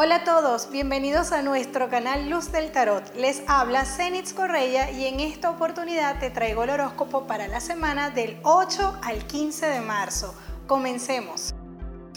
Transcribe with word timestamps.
Hola 0.00 0.14
a 0.14 0.22
todos, 0.22 0.70
bienvenidos 0.70 1.32
a 1.32 1.42
nuestro 1.42 1.88
canal 1.88 2.30
Luz 2.30 2.52
del 2.52 2.70
Tarot. 2.70 3.02
Les 3.16 3.42
habla 3.48 3.84
Zenitz 3.84 4.32
Correia 4.32 4.92
y 4.92 5.06
en 5.06 5.18
esta 5.18 5.50
oportunidad 5.50 6.20
te 6.20 6.30
traigo 6.30 6.62
el 6.62 6.70
horóscopo 6.70 7.26
para 7.26 7.48
la 7.48 7.58
semana 7.58 8.10
del 8.10 8.38
8 8.44 9.00
al 9.02 9.26
15 9.26 9.66
de 9.66 9.80
marzo. 9.80 10.36
Comencemos. 10.68 11.52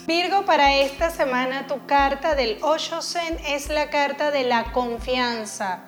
Virgo, 0.06 0.44
para 0.44 0.76
esta 0.76 1.10
semana 1.10 1.66
tu 1.66 1.84
carta 1.84 2.36
del 2.36 2.60
Zen 3.00 3.36
es 3.48 3.68
la 3.68 3.90
carta 3.90 4.30
de 4.30 4.44
la 4.44 4.70
confianza. 4.70 5.86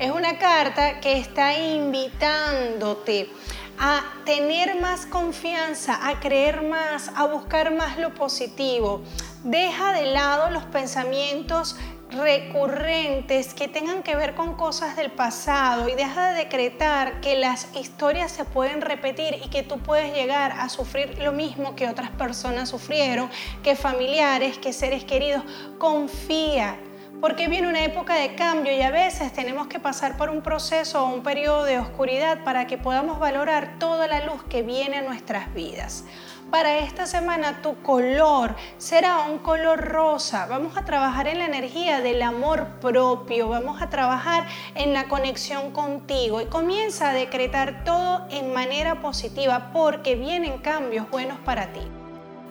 Es 0.00 0.10
una 0.10 0.36
carta 0.36 0.98
que 0.98 1.16
está 1.16 1.56
invitándote 1.56 3.30
a 3.78 4.02
tener 4.24 4.80
más 4.80 5.06
confianza, 5.06 6.08
a 6.08 6.18
creer 6.18 6.62
más, 6.62 7.08
a 7.14 7.26
buscar 7.26 7.72
más 7.72 7.98
lo 7.98 8.14
positivo. 8.14 9.02
Deja 9.44 9.94
de 9.94 10.04
lado 10.04 10.50
los 10.50 10.64
pensamientos 10.64 11.74
recurrentes 12.10 13.54
que 13.54 13.68
tengan 13.68 14.02
que 14.02 14.14
ver 14.14 14.34
con 14.34 14.54
cosas 14.54 14.96
del 14.96 15.10
pasado 15.10 15.88
y 15.88 15.94
deja 15.94 16.32
de 16.32 16.44
decretar 16.44 17.22
que 17.22 17.38
las 17.38 17.74
historias 17.74 18.32
se 18.32 18.44
pueden 18.44 18.82
repetir 18.82 19.40
y 19.42 19.48
que 19.48 19.62
tú 19.62 19.78
puedes 19.78 20.12
llegar 20.12 20.52
a 20.52 20.68
sufrir 20.68 21.18
lo 21.22 21.32
mismo 21.32 21.74
que 21.74 21.88
otras 21.88 22.10
personas 22.10 22.68
sufrieron, 22.68 23.30
que 23.62 23.76
familiares, 23.76 24.58
que 24.58 24.74
seres 24.74 25.04
queridos. 25.04 25.42
Confía, 25.78 26.76
porque 27.22 27.48
viene 27.48 27.68
una 27.68 27.82
época 27.82 28.16
de 28.16 28.34
cambio 28.34 28.76
y 28.76 28.82
a 28.82 28.90
veces 28.90 29.32
tenemos 29.32 29.68
que 29.68 29.80
pasar 29.80 30.18
por 30.18 30.28
un 30.28 30.42
proceso 30.42 31.02
o 31.02 31.14
un 31.14 31.22
periodo 31.22 31.64
de 31.64 31.78
oscuridad 31.78 32.44
para 32.44 32.66
que 32.66 32.76
podamos 32.76 33.18
valorar 33.18 33.78
toda 33.78 34.06
la 34.06 34.26
luz 34.26 34.42
que 34.50 34.60
viene 34.60 34.98
a 34.98 35.02
nuestras 35.02 35.54
vidas. 35.54 36.04
Para 36.50 36.78
esta 36.78 37.06
semana 37.06 37.62
tu 37.62 37.80
color 37.82 38.56
será 38.76 39.20
un 39.20 39.38
color 39.38 39.80
rosa. 39.84 40.46
Vamos 40.46 40.76
a 40.76 40.84
trabajar 40.84 41.28
en 41.28 41.38
la 41.38 41.46
energía 41.46 42.00
del 42.00 42.20
amor 42.22 42.66
propio, 42.80 43.48
vamos 43.48 43.80
a 43.80 43.88
trabajar 43.88 44.48
en 44.74 44.92
la 44.92 45.06
conexión 45.06 45.70
contigo 45.70 46.40
y 46.40 46.46
comienza 46.46 47.10
a 47.10 47.12
decretar 47.12 47.84
todo 47.84 48.26
en 48.30 48.52
manera 48.52 49.00
positiva 49.00 49.70
porque 49.72 50.16
vienen 50.16 50.58
cambios 50.58 51.08
buenos 51.08 51.38
para 51.38 51.72
ti 51.72 51.82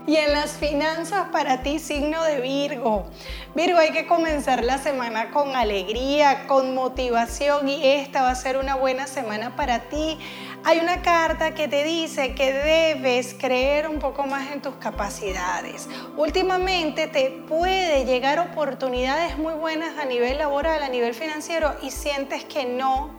y 0.10 0.16
en 0.16 0.32
las 0.32 0.54
finanzas 0.54 1.28
para 1.32 1.62
ti, 1.62 1.78
signo 1.78 2.24
de 2.24 2.42
Virgo. 2.42 3.06
Virgo, 3.54 3.78
hay 3.78 3.92
que 3.92 4.08
comenzar 4.08 4.64
la 4.64 4.80
semana 4.80 5.30
con 5.30 5.56
alegría, 5.56 6.48
con 6.48 6.74
motivación 6.74 7.70
y 7.70 7.86
esta 7.86 8.24
va 8.24 8.32
a 8.32 8.36
ser 8.36 8.58
una 8.58 8.74
buena 8.74 9.06
semana 9.06 9.56
para 9.56 9.82
ti. 9.82 10.18
Hay 10.66 10.80
una 10.80 11.02
carta 11.02 11.56
que 11.56 11.68
te 11.68 11.84
dice 11.84 12.36
que 12.36 12.52
debes 12.52 13.34
creer 13.34 13.88
un 13.88 14.00
poco 14.00 14.26
más 14.26 14.52
en 14.52 14.62
tus 14.62 14.76
capacidades. 14.76 15.88
Últimamente 16.18 17.08
te 17.08 17.32
puede 17.32 18.06
llegar 18.06 18.40
oportunidades 18.40 19.38
muy 19.38 19.54
buenas 19.54 19.98
a 19.98 20.06
nivel 20.06 20.38
laboral, 20.38 20.84
a 20.84 20.90
nivel 20.90 21.14
financiero 21.14 21.76
y 21.82 21.92
sientes 21.92 22.44
que 22.44 22.66
no, 22.66 23.10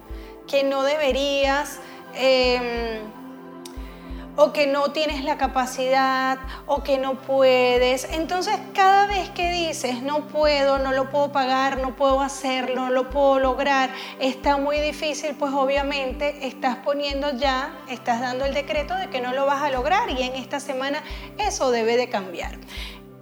que 0.46 0.64
no 0.64 0.82
deberías. 0.82 1.80
Em, 2.14 3.19
o 4.36 4.52
que 4.52 4.66
no 4.66 4.92
tienes 4.92 5.24
la 5.24 5.36
capacidad 5.36 6.38
o 6.66 6.82
que 6.82 6.98
no 6.98 7.14
puedes. 7.14 8.04
Entonces 8.12 8.58
cada 8.74 9.06
vez 9.06 9.30
que 9.30 9.50
dices 9.50 10.02
no 10.02 10.28
puedo, 10.28 10.78
no 10.78 10.92
lo 10.92 11.10
puedo 11.10 11.32
pagar, 11.32 11.78
no 11.78 11.96
puedo 11.96 12.20
hacerlo, 12.20 12.76
no 12.86 12.90
lo 12.90 13.10
puedo 13.10 13.38
lograr, 13.38 13.90
está 14.18 14.56
muy 14.56 14.78
difícil, 14.80 15.34
pues 15.38 15.52
obviamente 15.52 16.46
estás 16.46 16.76
poniendo 16.76 17.36
ya, 17.36 17.72
estás 17.88 18.20
dando 18.20 18.44
el 18.44 18.54
decreto 18.54 18.94
de 18.94 19.08
que 19.08 19.20
no 19.20 19.32
lo 19.32 19.46
vas 19.46 19.62
a 19.62 19.70
lograr 19.70 20.10
y 20.10 20.22
en 20.22 20.34
esta 20.34 20.60
semana 20.60 21.02
eso 21.38 21.70
debe 21.70 21.96
de 21.96 22.08
cambiar 22.08 22.58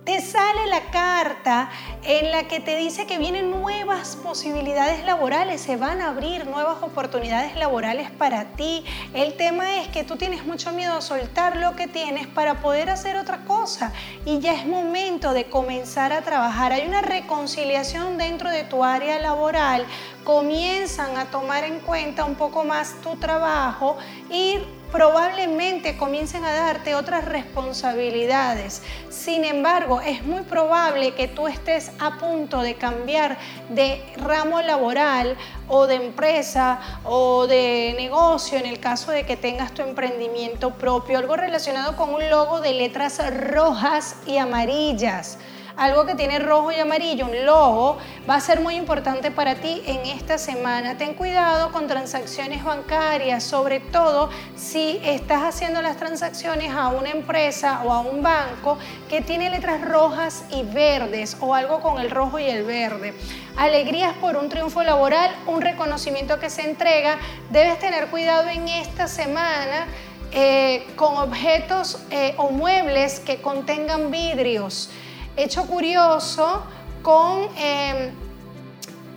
te 0.09 0.23
sale 0.23 0.67
la 0.69 0.91
carta 0.91 1.69
en 2.03 2.31
la 2.31 2.45
que 2.45 2.61
te 2.61 2.77
dice 2.77 3.05
que 3.05 3.19
vienen 3.19 3.51
nuevas 3.51 4.17
posibilidades 4.17 5.05
laborales, 5.05 5.61
se 5.61 5.77
van 5.77 6.01
a 6.01 6.09
abrir 6.09 6.47
nuevas 6.47 6.83
oportunidades 6.83 7.55
laborales 7.57 8.11
para 8.13 8.47
ti. 8.53 8.87
El 9.13 9.35
tema 9.35 9.77
es 9.77 9.89
que 9.89 10.05
tú 10.05 10.17
tienes 10.17 10.47
mucho 10.47 10.73
miedo 10.73 10.95
a 10.95 11.03
soltar 11.03 11.59
lo 11.59 11.77
que 11.77 11.89
tienes 11.89 12.27
para 12.27 12.63
poder 12.63 12.89
hacer 12.89 13.19
otra 13.19 13.45
cosa 13.45 13.93
y 14.25 14.39
ya 14.39 14.55
es 14.55 14.65
momento 14.65 15.35
de 15.35 15.51
comenzar 15.51 16.15
a 16.15 16.23
trabajar. 16.23 16.73
Hay 16.73 16.89
una 16.89 17.03
reconciliación 17.03 18.17
dentro 18.17 18.49
de 18.49 18.65
tu 18.65 18.83
área 18.83 19.19
laboral, 19.19 19.85
comienzan 20.25 21.19
a 21.19 21.27
tomar 21.27 21.65
en 21.65 21.81
cuenta 21.81 22.25
un 22.25 22.37
poco 22.37 22.65
más 22.65 22.95
tu 23.03 23.17
trabajo 23.17 23.99
y 24.31 24.59
probablemente 24.93 25.97
comiencen 25.97 26.45
a 26.45 26.53
darte 26.53 26.95
otras 26.95 27.25
responsabilidades. 27.25 28.83
Sin 29.11 29.45
embargo, 29.45 30.01
es 30.01 30.25
muy 30.25 30.43
probable 30.43 31.13
que 31.13 31.29
tú 31.29 31.49
estés 31.49 31.91
a 31.99 32.19
punto 32.19 32.63
de 32.63 32.75
cambiar 32.75 33.37
de 33.69 34.03
ramo 34.17 34.63
laboral 34.63 35.37
o 35.69 35.87
de 35.87 35.97
empresa 35.97 36.81
o 37.05 37.47
de 37.47 37.95
negocio 37.97 38.59
en 38.59 38.67
el 38.67 38.81
caso 38.81 39.11
de 39.11 39.25
que 39.25 39.37
tengas 39.37 39.73
tu 39.73 39.83
emprendimiento 39.83 40.71
propio, 40.75 41.19
algo 41.19 41.37
relacionado 41.37 41.97
con 41.97 42.15
un 42.15 42.29
logo 42.31 42.61
de 42.61 42.73
letras 42.73 43.21
rojas 43.53 44.17
y 44.27 44.39
amarillas 44.39 45.39
algo 45.79 46.05
que 46.05 46.17
tiene 46.17 46.41
rojo 46.41 46.73
y 46.73 46.81
amarillo, 46.81 47.27
un 47.27 47.47
logo, 47.47 47.99
va 48.29 48.35
a 48.35 48.41
ser 48.41 48.61
muy 48.61 48.75
importante 48.75 49.31
para 49.31 49.55
ti 49.55 49.81
en 49.87 50.07
esta 50.07 50.37
semana. 50.37 50.99
Ten 50.99 51.15
cuidado 51.15 51.71
con 51.71 51.87
transacciones 51.87 52.65
bancarias, 52.65 53.45
sobre 53.45 53.79
todo 53.79 54.29
si 54.57 55.01
estás 55.05 55.43
haciendo 55.43 55.81
las 55.81 55.97
transacciones 55.97 56.73
a 56.75 56.89
una 56.89 57.11
empresa 57.11 57.83
o 57.85 57.93
a 57.93 58.01
un 58.01 58.25
banco 58.25 58.77
que 59.09 59.21
tiene 59.21 59.51
letras 59.51 59.81
rojas 59.81 60.45
y 60.51 60.65
verdes 60.65 61.37
o 61.41 61.55
algo 61.55 61.81
con 61.81 62.01
el 62.01 62.11
rojo 62.11 62.41
y 62.41 62.47
el 62.47 62.65
verde. 62.65 63.15
Alegrías 63.57 64.15
por 64.15 64.37
un 64.37 64.49
triunfo 64.49 64.83
laboral, 64.83 65.31
un 65.47 65.61
reconocimiento 65.61 66.41
que 66.41 66.51
se 66.51 66.63
entrega. 66.63 67.19
Debes 67.51 67.79
tener 67.79 68.09
cuidado 68.09 68.49
en 68.49 68.67
esta 68.67 69.07
semana. 69.07 69.87
Eh, 70.31 70.87
con 70.95 71.17
objetos 71.17 72.03
eh, 72.11 72.35
o 72.37 72.51
muebles 72.51 73.19
que 73.19 73.41
contengan 73.41 74.11
vidrios 74.11 74.91
hecho 75.39 75.67
curioso 75.67 76.65
con, 77.03 77.49
em, 77.57 78.11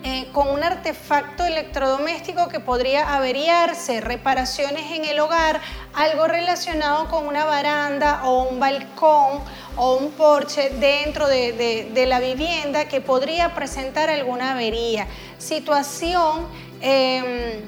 eh, 0.04 0.28
con 0.32 0.48
un 0.48 0.62
artefacto 0.62 1.44
electrodoméstico 1.44 2.48
que 2.48 2.60
podría 2.60 3.14
averiarse, 3.14 4.00
reparaciones 4.00 4.92
en 4.92 5.04
el 5.04 5.18
hogar, 5.20 5.60
algo 5.94 6.26
relacionado 6.26 7.08
con 7.08 7.26
una 7.26 7.44
baranda 7.44 8.22
o 8.24 8.44
un 8.44 8.60
balcón 8.60 9.40
o 9.76 9.96
un 9.96 10.12
porche 10.12 10.70
dentro 10.70 11.26
de, 11.26 12.04
la 12.06 12.20
vivienda 12.20 12.86
que 12.86 13.00
podría 13.00 13.54
presentar 13.54 14.08
alguna 14.08 14.52
avería. 14.52 15.06
Situación 15.38 16.46
em, 16.80 17.60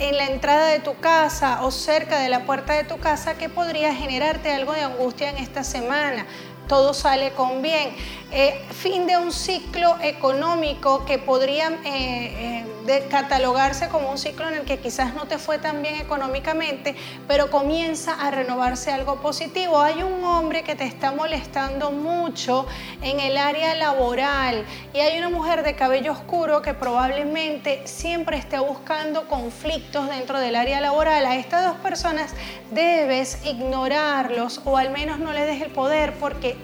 en 0.00 0.16
la 0.16 0.26
entrada 0.26 0.68
de 0.68 0.80
tu 0.80 0.98
casa 0.98 1.62
o 1.62 1.70
cerca 1.70 2.18
de 2.20 2.28
la 2.28 2.44
puerta 2.46 2.72
de 2.72 2.84
tu 2.84 2.98
casa 2.98 3.36
que 3.36 3.48
podría 3.48 3.94
generarte 3.94 4.52
algo 4.52 4.72
de 4.72 4.80
angustia 4.80 5.28
en 5.30 5.36
esta 5.36 5.62
semana 5.62 6.26
todo 6.70 6.94
sale 6.94 7.32
con 7.32 7.62
bien. 7.62 7.90
Eh, 8.32 8.62
fin 8.70 9.08
de 9.08 9.16
un 9.16 9.32
ciclo 9.32 9.96
económico 10.00 11.04
que 11.04 11.18
podría 11.18 11.68
eh, 11.84 12.64
eh, 12.86 13.06
catalogarse 13.10 13.88
como 13.88 14.08
un 14.08 14.18
ciclo 14.18 14.48
en 14.48 14.54
el 14.54 14.62
que 14.62 14.78
quizás 14.78 15.14
no 15.14 15.26
te 15.26 15.36
fue 15.36 15.58
tan 15.58 15.82
bien 15.82 15.96
económicamente, 15.96 16.94
pero 17.26 17.50
comienza 17.50 18.14
a 18.14 18.30
renovarse 18.30 18.92
algo 18.92 19.20
positivo. 19.20 19.80
Hay 19.80 20.04
un 20.04 20.24
hombre 20.24 20.62
que 20.62 20.76
te 20.76 20.84
está 20.84 21.10
molestando 21.10 21.90
mucho 21.90 22.66
en 23.02 23.18
el 23.18 23.36
área 23.36 23.74
laboral 23.74 24.64
y 24.94 25.00
hay 25.00 25.18
una 25.18 25.28
mujer 25.28 25.64
de 25.64 25.74
cabello 25.74 26.12
oscuro 26.12 26.62
que 26.62 26.72
probablemente 26.72 27.84
siempre 27.88 28.36
esté 28.36 28.60
buscando 28.60 29.26
conflictos 29.26 30.08
dentro 30.08 30.38
del 30.38 30.54
área 30.54 30.80
laboral. 30.80 31.26
A 31.26 31.34
estas 31.34 31.64
dos 31.64 31.76
personas 31.78 32.32
debes 32.70 33.44
ignorarlos 33.44 34.60
o 34.64 34.76
al 34.76 34.90
menos 34.90 35.18
no 35.18 35.32
les 35.32 35.46
des 35.46 35.62
el 35.62 35.72
poder 35.72 36.14
porque 36.14 36.56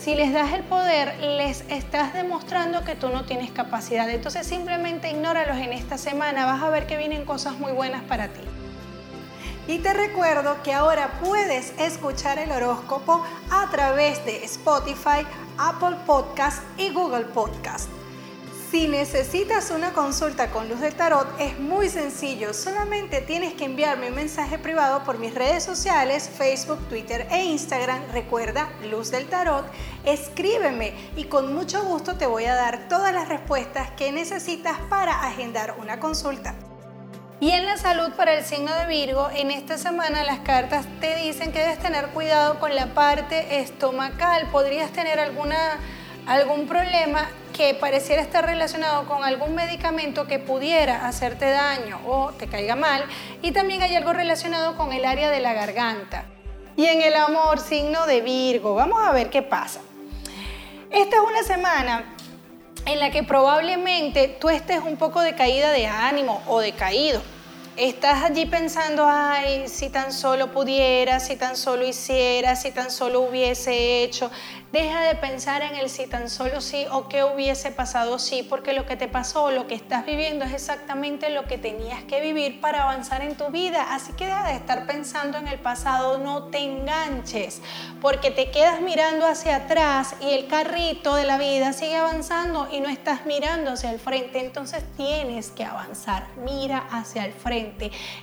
si 0.00 0.14
les 0.14 0.32
das 0.32 0.54
el 0.54 0.62
poder, 0.62 1.14
les 1.20 1.62
estás 1.68 2.14
demostrando 2.14 2.84
que 2.84 2.94
tú 2.94 3.10
no 3.10 3.26
tienes 3.26 3.50
capacidad. 3.50 4.08
Entonces 4.08 4.46
simplemente 4.46 5.10
ignóralos 5.10 5.58
en 5.58 5.74
esta 5.74 5.98
semana, 5.98 6.46
vas 6.46 6.62
a 6.62 6.70
ver 6.70 6.86
que 6.86 6.96
vienen 6.96 7.26
cosas 7.26 7.58
muy 7.58 7.72
buenas 7.72 8.02
para 8.04 8.28
ti. 8.28 8.40
Y 9.68 9.78
te 9.80 9.92
recuerdo 9.92 10.62
que 10.62 10.72
ahora 10.72 11.20
puedes 11.22 11.74
escuchar 11.78 12.38
el 12.38 12.50
horóscopo 12.50 13.22
a 13.50 13.70
través 13.70 14.24
de 14.24 14.42
Spotify, 14.44 15.26
Apple 15.58 15.96
Podcast 16.06 16.62
y 16.78 16.90
Google 16.90 17.26
Podcast. 17.26 17.99
Si 18.70 18.86
necesitas 18.86 19.72
una 19.72 19.92
consulta 19.92 20.52
con 20.52 20.68
Luz 20.68 20.78
del 20.78 20.94
Tarot 20.94 21.26
es 21.40 21.58
muy 21.58 21.88
sencillo, 21.88 22.54
solamente 22.54 23.20
tienes 23.20 23.54
que 23.54 23.64
enviarme 23.64 24.10
un 24.10 24.14
mensaje 24.14 24.60
privado 24.60 25.02
por 25.02 25.18
mis 25.18 25.34
redes 25.34 25.64
sociales, 25.64 26.30
Facebook, 26.38 26.78
Twitter 26.88 27.26
e 27.32 27.46
Instagram. 27.46 28.00
Recuerda, 28.12 28.68
Luz 28.88 29.10
del 29.10 29.26
Tarot, 29.26 29.66
escríbeme 30.04 30.94
y 31.16 31.24
con 31.24 31.52
mucho 31.52 31.82
gusto 31.82 32.16
te 32.16 32.26
voy 32.26 32.44
a 32.44 32.54
dar 32.54 32.88
todas 32.88 33.12
las 33.12 33.28
respuestas 33.28 33.90
que 33.96 34.12
necesitas 34.12 34.78
para 34.88 35.20
agendar 35.26 35.74
una 35.80 35.98
consulta. 35.98 36.54
Y 37.40 37.50
en 37.50 37.66
la 37.66 37.76
salud 37.76 38.12
para 38.16 38.34
el 38.34 38.44
signo 38.44 38.72
de 38.72 38.86
Virgo, 38.86 39.30
en 39.34 39.50
esta 39.50 39.78
semana 39.78 40.22
las 40.22 40.40
cartas 40.40 40.86
te 41.00 41.16
dicen 41.16 41.50
que 41.50 41.58
debes 41.58 41.80
tener 41.80 42.10
cuidado 42.10 42.60
con 42.60 42.76
la 42.76 42.94
parte 42.94 43.58
estomacal. 43.58 44.48
Podrías 44.52 44.92
tener 44.92 45.18
alguna 45.18 45.80
algún 46.26 46.66
problema 46.66 47.28
que 47.56 47.74
pareciera 47.74 48.22
estar 48.22 48.44
relacionado 48.44 49.06
con 49.06 49.24
algún 49.24 49.54
medicamento 49.54 50.26
que 50.26 50.38
pudiera 50.38 51.06
hacerte 51.06 51.50
daño 51.50 52.00
o 52.06 52.30
te 52.32 52.46
caiga 52.46 52.76
mal. 52.76 53.04
Y 53.42 53.52
también 53.52 53.82
hay 53.82 53.94
algo 53.94 54.12
relacionado 54.12 54.76
con 54.76 54.92
el 54.92 55.04
área 55.04 55.30
de 55.30 55.40
la 55.40 55.52
garganta. 55.52 56.24
Y 56.76 56.86
en 56.86 57.02
el 57.02 57.14
amor, 57.14 57.60
signo 57.60 58.06
de 58.06 58.20
Virgo, 58.20 58.74
vamos 58.74 59.02
a 59.06 59.12
ver 59.12 59.28
qué 59.30 59.42
pasa. 59.42 59.80
Esta 60.90 61.16
es 61.16 61.22
una 61.22 61.42
semana 61.42 62.04
en 62.86 62.98
la 62.98 63.10
que 63.10 63.22
probablemente 63.22 64.28
tú 64.40 64.48
estés 64.48 64.80
un 64.80 64.96
poco 64.96 65.20
de 65.20 65.34
caída 65.34 65.70
de 65.72 65.86
ánimo 65.86 66.42
o 66.46 66.60
decaído 66.60 67.20
estás 67.76 68.24
allí 68.24 68.46
pensando, 68.46 69.06
ay, 69.08 69.68
si 69.68 69.88
tan 69.88 70.12
solo 70.12 70.52
pudiera, 70.52 71.20
si 71.20 71.36
tan 71.36 71.56
solo 71.56 71.86
hiciera, 71.86 72.56
si 72.56 72.70
tan 72.70 72.90
solo 72.90 73.20
hubiese 73.20 74.02
hecho. 74.02 74.30
Deja 74.72 75.02
de 75.02 75.16
pensar 75.16 75.62
en 75.62 75.74
el 75.74 75.90
si 75.90 76.06
tan 76.06 76.30
solo 76.30 76.60
sí 76.60 76.86
o 76.92 77.08
qué 77.08 77.24
hubiese 77.24 77.72
pasado 77.72 78.20
sí, 78.20 78.46
porque 78.48 78.72
lo 78.72 78.86
que 78.86 78.94
te 78.94 79.08
pasó, 79.08 79.50
lo 79.50 79.66
que 79.66 79.74
estás 79.74 80.06
viviendo 80.06 80.44
es 80.44 80.52
exactamente 80.52 81.28
lo 81.30 81.44
que 81.46 81.58
tenías 81.58 82.04
que 82.04 82.20
vivir 82.20 82.60
para 82.60 82.84
avanzar 82.84 83.22
en 83.22 83.36
tu 83.36 83.48
vida. 83.48 83.92
Así 83.92 84.12
que 84.12 84.26
deja 84.26 84.46
de 84.46 84.54
estar 84.54 84.86
pensando 84.86 85.38
en 85.38 85.48
el 85.48 85.58
pasado, 85.58 86.18
no 86.18 86.44
te 86.44 86.58
enganches, 86.58 87.62
porque 88.00 88.30
te 88.30 88.52
quedas 88.52 88.80
mirando 88.80 89.26
hacia 89.26 89.56
atrás 89.56 90.14
y 90.20 90.30
el 90.30 90.46
carrito 90.46 91.16
de 91.16 91.24
la 91.24 91.36
vida 91.36 91.72
sigue 91.72 91.96
avanzando 91.96 92.68
y 92.70 92.78
no 92.78 92.88
estás 92.88 93.26
mirando 93.26 93.72
hacia 93.72 93.90
el 93.90 93.98
frente. 93.98 94.38
Entonces 94.38 94.84
tienes 94.96 95.50
que 95.50 95.64
avanzar, 95.64 96.28
mira 96.44 96.86
hacia 96.92 97.24
el 97.24 97.32
frente 97.32 97.59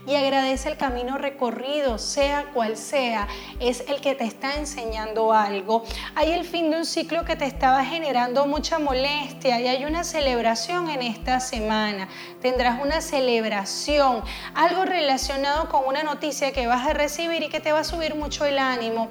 y 0.08 0.16
agradece 0.16 0.70
el 0.70 0.78
camino 0.78 1.18
recorrido, 1.18 1.98
sea 1.98 2.52
cual 2.54 2.78
sea, 2.78 3.28
es 3.60 3.84
el 3.88 4.02
que 4.02 4.16
te 4.16 4.24
está 4.24 4.56
enseñando 4.56 5.34
algo. 5.34 5.84
Hay 6.16 6.32
el 6.32 6.44
fin 6.46 6.72
de 6.72 6.78
un 6.78 6.86
ciclo 6.86 7.26
que 7.26 7.36
te 7.36 7.46
estaba 7.46 7.84
generando 7.86 8.46
mucha 8.46 8.80
molestia 8.80 9.60
y 9.60 9.68
hay 9.68 9.86
una 9.86 10.04
celebración 10.04 10.90
en 10.90 11.02
esta 11.02 11.40
semana. 11.40 12.08
Tendrás 12.42 12.82
una 12.82 13.02
celebración, 13.02 14.24
algo 14.54 14.86
relacionado 14.86 15.70
con 15.70 15.86
una 15.86 16.04
noticia 16.04 16.52
que 16.52 16.68
vas 16.68 16.88
a 16.88 16.94
recibir 16.94 17.44
y 17.44 17.50
que 17.50 17.60
te 17.60 17.72
va 17.72 17.80
a 17.80 17.84
subir 17.84 18.16
mucho 18.16 18.46
el 18.46 18.60
ánimo. 18.60 19.10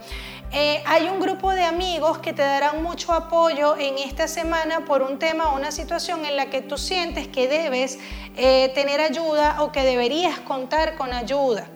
Eh, 0.58 0.82
hay 0.86 1.10
un 1.10 1.20
grupo 1.20 1.52
de 1.52 1.64
amigos 1.64 2.16
que 2.16 2.32
te 2.32 2.40
darán 2.40 2.82
mucho 2.82 3.12
apoyo 3.12 3.76
en 3.76 3.98
esta 3.98 4.26
semana 4.26 4.86
por 4.86 5.02
un 5.02 5.18
tema 5.18 5.52
o 5.52 5.56
una 5.56 5.70
situación 5.70 6.24
en 6.24 6.34
la 6.34 6.46
que 6.46 6.62
tú 6.62 6.78
sientes 6.78 7.28
que 7.28 7.46
debes 7.46 7.98
eh, 8.38 8.72
tener 8.74 9.02
ayuda 9.02 9.62
o 9.62 9.70
que 9.70 9.84
deberías 9.84 10.40
contar 10.40 10.96
con 10.96 11.12
ayuda. 11.12 11.66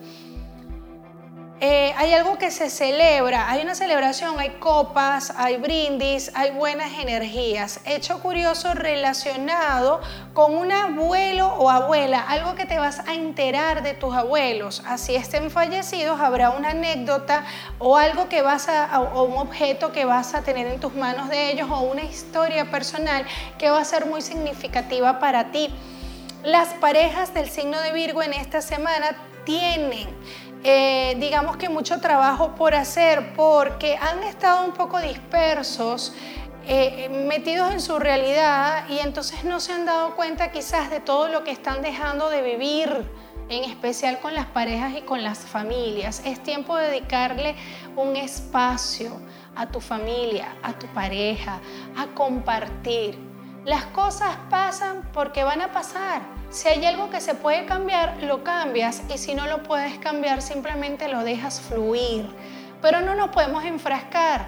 Eh, 1.63 1.93
hay 1.95 2.11
algo 2.15 2.39
que 2.39 2.49
se 2.49 2.71
celebra, 2.71 3.47
hay 3.47 3.61
una 3.61 3.75
celebración, 3.75 4.39
hay 4.39 4.49
copas, 4.59 5.31
hay 5.37 5.57
brindis, 5.57 6.31
hay 6.33 6.49
buenas 6.49 6.91
energías. 6.99 7.81
Hecho 7.85 8.19
curioso 8.19 8.73
relacionado 8.73 10.01
con 10.33 10.55
un 10.55 10.71
abuelo 10.71 11.49
o 11.49 11.69
abuela, 11.69 12.19
algo 12.27 12.55
que 12.55 12.65
te 12.65 12.79
vas 12.79 13.07
a 13.07 13.13
enterar 13.13 13.83
de 13.83 13.93
tus 13.93 14.15
abuelos. 14.15 14.81
Así 14.87 15.13
estén 15.13 15.51
fallecidos, 15.51 16.19
habrá 16.19 16.49
una 16.49 16.71
anécdota 16.71 17.45
o 17.77 17.95
algo 17.95 18.27
que 18.27 18.41
vas 18.41 18.67
a, 18.67 18.99
o 18.99 19.21
un 19.25 19.37
objeto 19.37 19.91
que 19.91 20.03
vas 20.03 20.33
a 20.33 20.41
tener 20.41 20.65
en 20.65 20.79
tus 20.79 20.95
manos 20.95 21.29
de 21.29 21.51
ellos 21.51 21.69
o 21.69 21.81
una 21.81 22.01
historia 22.01 22.71
personal 22.71 23.23
que 23.59 23.69
va 23.69 23.81
a 23.81 23.85
ser 23.85 24.07
muy 24.07 24.23
significativa 24.23 25.19
para 25.19 25.51
ti. 25.51 25.69
Las 26.43 26.69
parejas 26.69 27.35
del 27.35 27.47
signo 27.47 27.79
de 27.81 27.91
Virgo 27.93 28.23
en 28.23 28.33
esta 28.33 28.63
semana 28.63 29.15
tienen 29.45 30.09
eh, 30.63 31.15
digamos 31.19 31.57
que 31.57 31.69
mucho 31.69 31.99
trabajo 31.99 32.53
por 32.55 32.75
hacer 32.75 33.33
porque 33.35 33.97
han 33.97 34.21
estado 34.23 34.63
un 34.63 34.73
poco 34.73 34.99
dispersos, 34.99 36.13
eh, 36.67 37.09
metidos 37.27 37.71
en 37.71 37.81
su 37.81 37.97
realidad 37.97 38.85
y 38.87 38.99
entonces 38.99 39.43
no 39.43 39.59
se 39.59 39.73
han 39.73 39.85
dado 39.85 40.15
cuenta 40.15 40.51
quizás 40.51 40.91
de 40.91 40.99
todo 40.99 41.27
lo 41.29 41.43
que 41.43 41.49
están 41.49 41.81
dejando 41.81 42.29
de 42.29 42.43
vivir, 42.43 43.09
en 43.49 43.63
especial 43.63 44.19
con 44.19 44.35
las 44.35 44.45
parejas 44.45 44.93
y 44.95 45.01
con 45.01 45.23
las 45.23 45.39
familias. 45.39 46.21
Es 46.25 46.41
tiempo 46.43 46.77
de 46.77 46.87
dedicarle 46.87 47.55
un 47.95 48.15
espacio 48.15 49.19
a 49.55 49.67
tu 49.67 49.81
familia, 49.81 50.55
a 50.61 50.73
tu 50.73 50.85
pareja, 50.87 51.59
a 51.97 52.05
compartir. 52.13 53.30
Las 53.65 53.85
cosas 53.85 54.35
pasan 54.49 55.03
porque 55.13 55.43
van 55.43 55.61
a 55.61 55.71
pasar 55.71 56.21
si 56.51 56.67
hay 56.67 56.85
algo 56.85 57.09
que 57.09 57.21
se 57.21 57.33
puede 57.33 57.65
cambiar, 57.65 58.21
lo 58.23 58.43
cambias 58.43 59.03
y 59.13 59.17
si 59.17 59.33
no 59.35 59.47
lo 59.47 59.63
puedes 59.63 59.97
cambiar, 59.99 60.41
simplemente 60.41 61.07
lo 61.07 61.23
dejas 61.23 61.61
fluir. 61.61 62.27
Pero 62.81 62.99
no 62.99 63.15
nos 63.15 63.29
podemos 63.29 63.63
enfrascar 63.63 64.47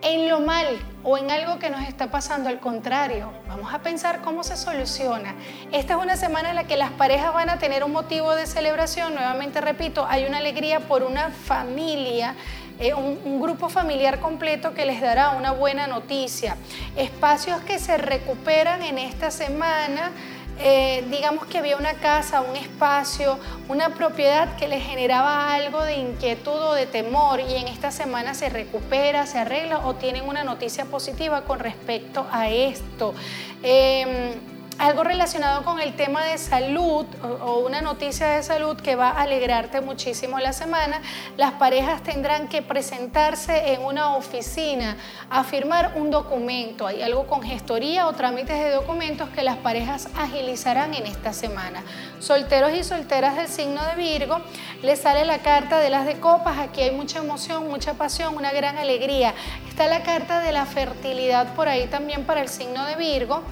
en 0.00 0.28
lo 0.28 0.40
mal 0.40 0.66
o 1.02 1.18
en 1.18 1.30
algo 1.30 1.58
que 1.58 1.68
nos 1.68 1.82
está 1.82 2.10
pasando, 2.10 2.48
al 2.48 2.60
contrario, 2.60 3.32
vamos 3.46 3.74
a 3.74 3.80
pensar 3.80 4.22
cómo 4.22 4.42
se 4.42 4.56
soluciona. 4.56 5.34
Esta 5.72 5.94
es 5.94 6.02
una 6.02 6.16
semana 6.16 6.50
en 6.50 6.56
la 6.56 6.64
que 6.64 6.76
las 6.76 6.92
parejas 6.92 7.34
van 7.34 7.50
a 7.50 7.58
tener 7.58 7.84
un 7.84 7.92
motivo 7.92 8.34
de 8.34 8.46
celebración, 8.46 9.14
nuevamente 9.14 9.60
repito, 9.60 10.06
hay 10.08 10.24
una 10.24 10.38
alegría 10.38 10.80
por 10.80 11.02
una 11.02 11.30
familia 11.30 12.36
eh, 12.80 12.94
un, 12.94 13.40
grupo 13.40 13.68
familiar 13.68 14.20
completo 14.20 14.74
que 14.74 14.84
les 14.84 15.00
dará 15.00 15.30
una 15.30 15.52
buena 15.52 15.86
noticia. 15.86 16.56
Espacios 16.96 17.60
que 17.62 17.78
se 17.78 17.96
recuperan 17.96 18.82
en 18.82 18.98
esta 18.98 19.30
semana 19.30 20.12
eh, 20.60 21.04
digamos 21.08 21.46
que 21.46 21.58
había 21.58 21.76
una 21.76 21.94
casa, 21.94 22.40
un 22.40 22.56
espacio, 22.56 23.38
una 23.68 23.90
propiedad 23.90 24.56
que 24.56 24.66
les 24.66 24.84
generaba 24.84 25.54
algo 25.54 25.84
de 25.84 25.96
inquietud 25.98 26.50
o 26.50 26.74
de 26.74 26.86
temor 26.86 27.38
y 27.40 27.54
en 27.54 27.68
esta 27.68 27.92
semana 27.92 28.34
se 28.34 28.48
recupera, 28.48 29.24
se 29.26 29.38
arregla 29.38 29.86
o 29.86 29.94
tienen 29.94 30.24
una 30.28 30.42
noticia 30.42 30.84
positiva 30.86 31.42
con 31.42 31.60
respecto 31.60 32.26
a 32.32 32.48
esto. 32.48 33.14
Em, 33.62 34.57
algo 34.78 35.02
relacionado 35.02 35.64
con 35.64 35.80
el 35.80 35.94
tema 35.94 36.24
de 36.24 36.38
salud 36.38 37.04
o, 37.22 37.58
una 37.58 37.80
noticia 37.80 38.28
de 38.28 38.42
salud 38.42 38.76
que 38.76 38.94
va 38.94 39.10
a 39.10 39.22
alegrarte 39.22 39.80
muchísimo 39.80 40.38
la 40.38 40.52
semana, 40.52 41.02
las 41.36 41.52
parejas 41.52 42.02
tendrán 42.02 42.48
que 42.48 42.62
presentarse 42.62 43.72
en 43.72 43.84
una 43.84 44.14
oficina 44.14 44.96
a 45.30 45.42
firmar 45.42 45.94
un 45.96 46.10
documento. 46.10 46.86
Hay 46.86 47.02
algo 47.02 47.26
con 47.26 47.42
gestoría 47.42 48.06
o 48.06 48.12
trámites 48.12 48.58
de 48.58 48.70
documentos 48.70 49.28
que 49.30 49.42
las 49.42 49.56
parejas 49.56 50.08
agilizarán 50.16 50.94
en 50.94 51.06
esta 51.06 51.32
semana. 51.32 51.82
Solteros 52.20 52.72
y 52.72 52.84
solteras 52.84 53.36
del 53.36 53.48
signo 53.48 53.84
de 53.84 53.96
Virgo, 53.96 54.40
les 54.82 55.00
sale 55.00 55.24
la 55.24 55.38
carta 55.38 55.80
de 55.80 55.90
las 55.90 56.06
de 56.06 56.20
copas. 56.20 56.58
Aquí 56.58 56.82
hay 56.82 56.92
mucha 56.92 57.18
emoción, 57.18 57.68
mucha 57.68 57.94
pasión, 57.94 58.36
una 58.36 58.52
gran 58.52 58.78
alegría. 58.78 59.34
Está 59.68 59.88
la 59.88 60.04
carta 60.04 60.40
de 60.40 60.52
la 60.52 60.66
fertilidad 60.66 61.54
por 61.54 61.68
ahí 61.68 61.88
también 61.88 62.24
para 62.24 62.40
el 62.40 62.48
signo 62.48 62.84
de 62.84 62.94
Virgo. 62.94 63.42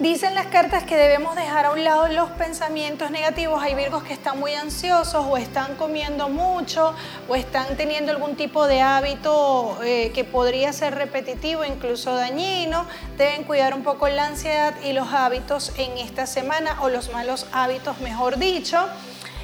Dicen 0.00 0.36
las 0.36 0.46
cartas 0.46 0.84
que 0.84 0.96
debemos 0.96 1.34
dejar 1.34 1.66
a 1.66 1.72
un 1.72 1.82
lado 1.82 2.06
los 2.06 2.30
pensamientos 2.30 3.10
negativos. 3.10 3.60
Hay 3.60 3.74
virgos 3.74 4.04
que 4.04 4.12
están 4.12 4.38
muy 4.38 4.54
ansiosos 4.54 5.26
o 5.28 5.36
están 5.36 5.74
comiendo 5.74 6.28
mucho 6.28 6.94
o 7.28 7.34
están 7.34 7.76
teniendo 7.76 8.12
algún 8.12 8.36
tipo 8.36 8.68
de 8.68 8.80
hábito 8.80 9.76
eh, 9.82 10.12
que 10.14 10.22
podría 10.22 10.72
ser 10.72 10.94
repetitivo, 10.94 11.64
incluso 11.64 12.14
dañino. 12.14 12.86
Deben 13.16 13.42
cuidar 13.42 13.74
un 13.74 13.82
poco 13.82 14.08
la 14.08 14.26
ansiedad 14.26 14.72
y 14.84 14.92
los 14.92 15.12
hábitos 15.12 15.72
en 15.76 15.98
esta 15.98 16.28
semana 16.28 16.80
o 16.80 16.90
los 16.90 17.10
malos 17.12 17.46
hábitos, 17.50 17.98
mejor 17.98 18.38
dicho. 18.38 18.78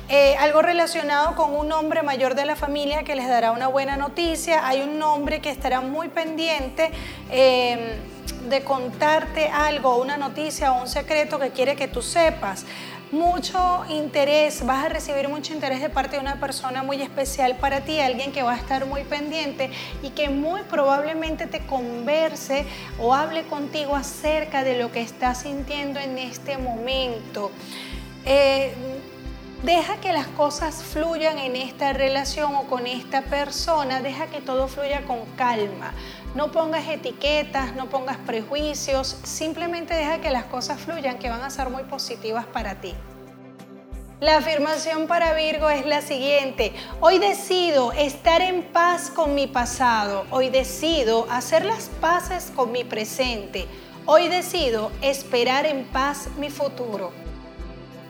Eh, 0.08 0.36
algo 0.36 0.60
relacionado 0.60 1.34
con 1.34 1.56
un 1.56 1.72
hombre 1.72 2.02
mayor 2.02 2.34
de 2.34 2.44
la 2.44 2.56
familia 2.56 3.04
que 3.04 3.16
les 3.16 3.26
dará 3.26 3.52
una 3.52 3.68
buena 3.68 3.96
noticia. 3.96 4.66
Hay 4.66 4.82
un 4.82 5.02
hombre 5.02 5.40
que 5.40 5.50
estará 5.50 5.80
muy 5.80 6.08
pendiente. 6.08 6.90
Eh, 7.30 7.98
de 8.48 8.62
contarte 8.62 9.48
algo, 9.48 9.96
una 9.96 10.16
noticia 10.16 10.72
o 10.72 10.82
un 10.82 10.88
secreto 10.88 11.38
que 11.38 11.50
quiere 11.50 11.76
que 11.76 11.88
tú 11.88 12.02
sepas. 12.02 12.64
Mucho 13.10 13.84
interés, 13.88 14.66
vas 14.66 14.84
a 14.84 14.88
recibir 14.88 15.28
mucho 15.28 15.54
interés 15.54 15.80
de 15.80 15.88
parte 15.88 16.16
de 16.16 16.22
una 16.22 16.40
persona 16.40 16.82
muy 16.82 17.00
especial 17.00 17.56
para 17.56 17.82
ti, 17.82 18.00
alguien 18.00 18.32
que 18.32 18.42
va 18.42 18.54
a 18.54 18.56
estar 18.56 18.86
muy 18.86 19.04
pendiente 19.04 19.70
y 20.02 20.10
que 20.10 20.30
muy 20.30 20.62
probablemente 20.62 21.46
te 21.46 21.60
converse 21.60 22.66
o 22.98 23.14
hable 23.14 23.44
contigo 23.44 23.94
acerca 23.94 24.64
de 24.64 24.78
lo 24.78 24.90
que 24.90 25.00
estás 25.00 25.42
sintiendo 25.42 26.00
en 26.00 26.18
este 26.18 26.58
momento. 26.58 27.50
Eh, 28.26 28.74
Deja 29.62 29.96
que 30.00 30.12
las 30.12 30.26
cosas 30.26 30.82
fluyan 30.82 31.38
en 31.38 31.56
esta 31.56 31.92
relación 31.92 32.54
o 32.54 32.64
con 32.64 32.86
esta 32.86 33.22
persona, 33.22 34.00
deja 34.00 34.26
que 34.26 34.40
todo 34.40 34.68
fluya 34.68 35.06
con 35.06 35.24
calma. 35.36 35.94
No 36.34 36.52
pongas 36.52 36.86
etiquetas, 36.88 37.74
no 37.74 37.88
pongas 37.88 38.18
prejuicios, 38.18 39.16
simplemente 39.22 39.94
deja 39.94 40.20
que 40.20 40.30
las 40.30 40.44
cosas 40.44 40.80
fluyan, 40.80 41.18
que 41.18 41.30
van 41.30 41.42
a 41.42 41.48
ser 41.48 41.70
muy 41.70 41.84
positivas 41.84 42.44
para 42.44 42.74
ti. 42.80 42.94
La 44.20 44.36
afirmación 44.36 45.06
para 45.06 45.34
Virgo 45.34 45.68
es 45.70 45.84
la 45.86 46.00
siguiente. 46.00 46.72
Hoy 47.00 47.18
decido 47.18 47.92
estar 47.92 48.42
en 48.42 48.62
paz 48.62 49.10
con 49.10 49.34
mi 49.34 49.46
pasado. 49.46 50.24
Hoy 50.30 50.50
decido 50.50 51.26
hacer 51.30 51.64
las 51.64 51.90
paces 52.00 52.52
con 52.54 52.70
mi 52.70 52.84
presente. 52.84 53.66
Hoy 54.06 54.28
decido 54.28 54.92
esperar 55.02 55.66
en 55.66 55.84
paz 55.84 56.28
mi 56.38 56.48
futuro. 56.48 57.23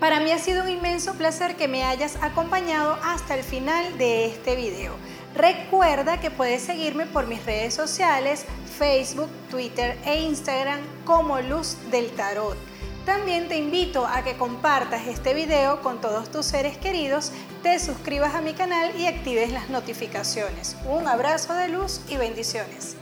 Para 0.04 0.20
mí 0.20 0.30
ha 0.32 0.38
sido 0.38 0.64
un 0.64 0.68
inmenso 0.68 1.14
placer 1.14 1.56
que 1.56 1.66
me 1.66 1.82
hayas 1.82 2.16
acompañado 2.20 2.98
hasta 3.02 3.36
el 3.36 3.42
final 3.42 3.96
de 3.96 4.26
este 4.26 4.54
video. 4.54 4.92
Recuerda 5.34 6.20
que 6.20 6.30
puedes 6.30 6.60
seguirme 6.60 7.06
por 7.06 7.26
mis 7.26 7.42
redes 7.46 7.72
sociales, 7.72 8.44
Facebook, 8.78 9.30
Twitter 9.48 9.96
e 10.04 10.20
Instagram 10.20 10.80
como 11.06 11.40
Luz 11.40 11.78
del 11.90 12.10
Tarot. 12.10 12.58
También 13.06 13.48
te 13.48 13.56
invito 13.56 14.06
a 14.06 14.22
que 14.22 14.36
compartas 14.36 15.06
este 15.06 15.32
video 15.32 15.80
con 15.80 16.02
todos 16.02 16.30
tus 16.30 16.44
seres 16.44 16.76
queridos, 16.76 17.32
te 17.62 17.78
suscribas 17.78 18.34
a 18.34 18.42
mi 18.42 18.52
canal 18.52 18.94
y 19.00 19.06
actives 19.06 19.52
las 19.52 19.70
notificaciones. 19.70 20.76
Un 20.84 21.08
abrazo 21.08 21.54
de 21.54 21.68
luz 21.68 22.02
y 22.10 22.18
bendiciones. 22.18 22.98